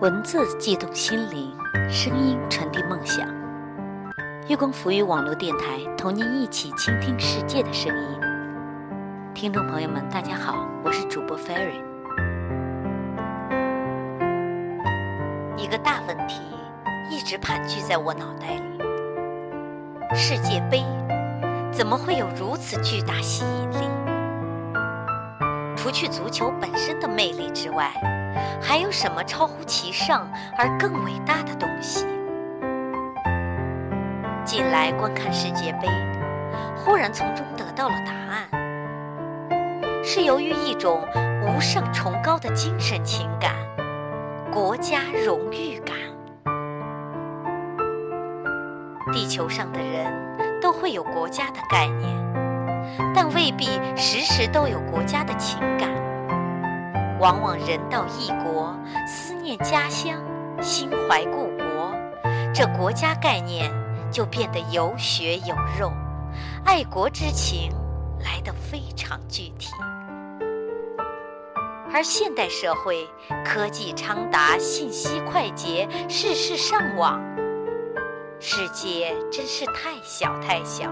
[0.00, 1.52] 文字悸动心灵，
[1.90, 3.26] 声音传递梦想。
[4.46, 8.20] 月光浮语网络电台，同您一起倾听世界的声音。
[9.34, 11.82] 听众朋友们，大家好，我是主播 Ferry。
[15.56, 16.42] 一个大问题
[17.10, 20.84] 一直盘踞在我脑袋里：世界杯
[21.72, 23.90] 怎么会有如此巨大吸引力？
[25.74, 27.92] 除去足球本身的魅力之外，
[28.60, 32.06] 还有什么超乎其上而更伟大的东西？
[34.44, 35.88] 近来观看世界杯，
[36.76, 38.48] 忽然从中得到了答案，
[40.02, 41.06] 是由于一种
[41.42, 43.54] 无上崇高的精神情感——
[44.50, 45.94] 国家荣誉感。
[49.12, 52.18] 地球上的人都会有国家的概念。
[53.14, 55.90] 但未必时时都有国家的情感，
[57.20, 60.16] 往往人到异国，思念家乡，
[60.62, 61.92] 心怀故国，
[62.54, 63.72] 这国家概念
[64.10, 65.92] 就变得有血有肉，
[66.64, 67.72] 爱国之情
[68.20, 69.72] 来得非常具体。
[71.92, 73.08] 而现代社会
[73.44, 77.20] 科技昌达，信息快捷，事事上网，
[78.38, 80.88] 世界真是太小太小。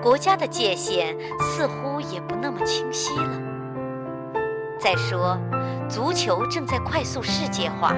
[0.00, 3.27] 国家的界限似乎也不那么清晰了。
[4.80, 5.36] 再说，
[5.88, 7.92] 足球正在快速世界化，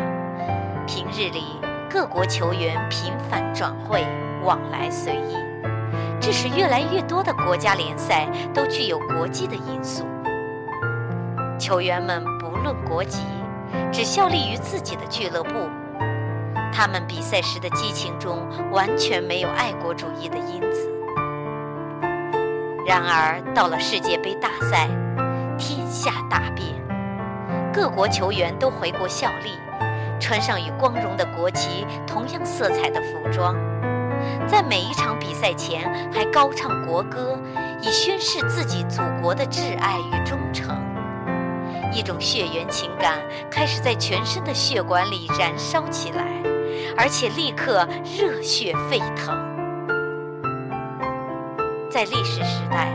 [0.86, 4.02] 平日里各国球员频繁转会，
[4.42, 5.36] 往来随意，
[6.18, 10.06] 致使越来越多的国家联赛都具有国际的因素。
[11.58, 13.20] 球员们不论国籍，
[13.92, 15.68] 只效力于自己的俱乐部，
[16.72, 18.38] 他们比赛时的激情中
[18.72, 20.90] 完全没有爱国主义的因子。
[22.86, 24.88] 然而，到了世界杯大赛，
[25.60, 26.68] 天下大变，
[27.70, 29.52] 各国球员都回国效力，
[30.18, 33.54] 穿上与光荣的国旗同样色彩的服装，
[34.48, 37.38] 在每一场比赛前还高唱国歌，
[37.82, 40.74] 以宣示自己祖国的挚爱与忠诚。
[41.92, 43.18] 一种血缘情感
[43.50, 46.24] 开始在全身的血管里燃烧起来，
[46.96, 47.86] 而且立刻
[48.18, 49.38] 热血沸腾。
[51.90, 52.90] 在历史时代，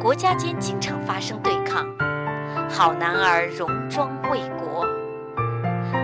[0.00, 1.84] 国家间经常发生对抗，
[2.70, 4.86] 好男儿戎装为国，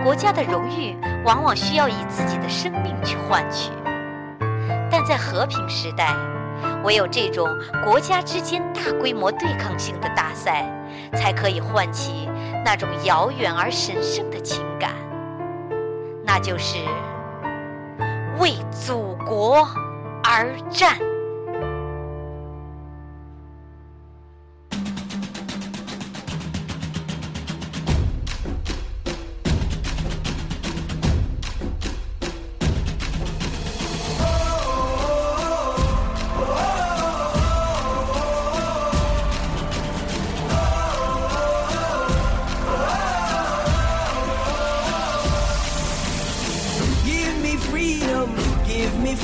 [0.03, 3.71] 国家的荣誉往往需要以自己的生命去换取。
[4.91, 6.13] 但在和平时代，
[6.83, 7.47] 唯有这种
[7.85, 10.65] 国家之间大规模对抗性的大赛，
[11.13, 12.29] 才可以唤起
[12.65, 14.91] 那种遥远而神圣的情感，
[16.25, 16.79] 那就是
[18.39, 19.65] 为祖国
[20.23, 20.97] 而战。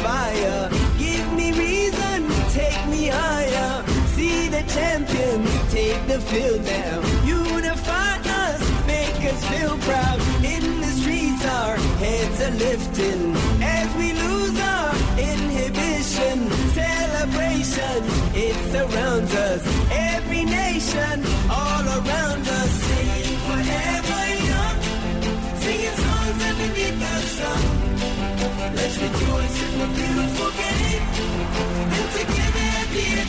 [0.03, 0.69] Fire.
[0.97, 2.19] Give me reason,
[2.51, 3.83] take me higher.
[4.15, 6.95] See the champions take the field now.
[7.25, 10.19] Unify us, make us feel proud.
[10.43, 14.91] In the streets, our heads are lifting as we lose our
[15.31, 16.37] inhibition.
[16.81, 17.99] Celebration,
[18.47, 19.61] it surrounds us.
[19.91, 21.88] Every nation, all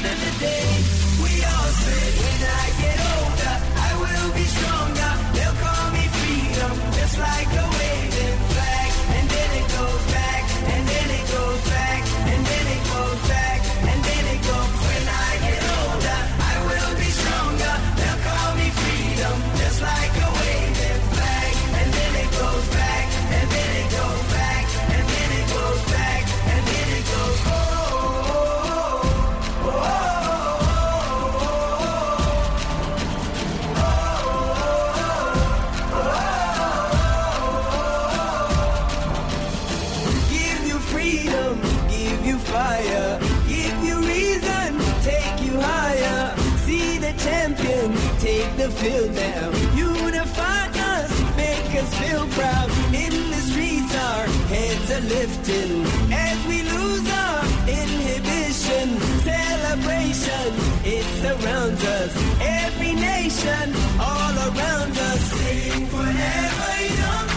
[0.03, 0.69] end of the day,
[48.81, 49.53] feel down.
[49.77, 50.67] Unify
[50.97, 52.69] us, make us feel proud.
[53.05, 55.73] In the streets, our heads are lifting.
[56.29, 58.87] As we lose our inhibition,
[59.29, 60.47] celebration,
[60.97, 62.12] it surrounds us.
[62.41, 63.67] Every nation,
[64.00, 65.21] all around us.
[65.41, 67.29] Sing forever young,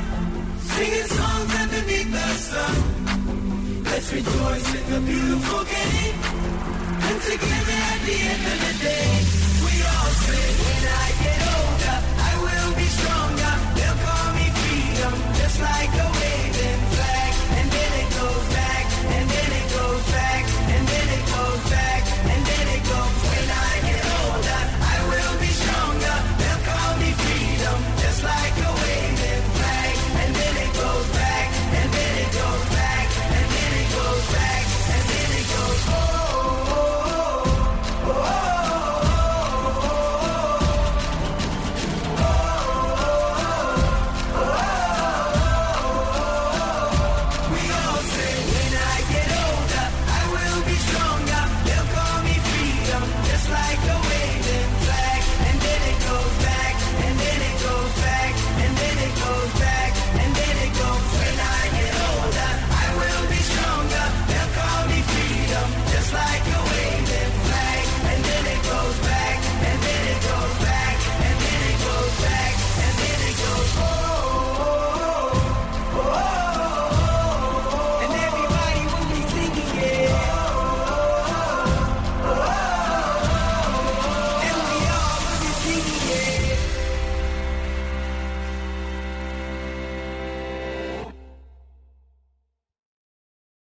[0.76, 3.84] singing songs underneath the sun.
[3.84, 6.18] Let's rejoice in the beautiful game.
[7.08, 7.63] And together